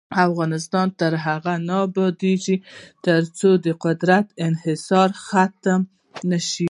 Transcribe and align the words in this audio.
افغانستان 0.25 0.87
تر 0.99 1.13
هغو 1.25 1.55
نه 1.67 1.75
ابادیږي، 1.87 2.57
ترڅو 3.05 3.49
د 3.65 3.67
قدرت 3.83 4.27
انحصار 4.45 5.09
ختم 5.27 5.81
نشي. 6.29 6.59